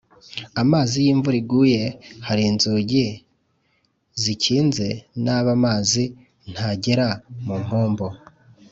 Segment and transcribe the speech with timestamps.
[0.61, 1.83] Amazi iyo imvura iguye
[2.27, 3.05] hari inzugi
[4.21, 4.87] zikinze
[5.23, 6.03] nabi amazi
[6.51, 7.07] ntagera
[7.45, 8.07] mu mpombo